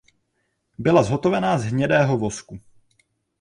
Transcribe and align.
Byla 0.77 1.03
zhotovená 1.03 1.57
z 1.57 1.65
hnědého 1.65 2.17
vosku. 2.17 2.59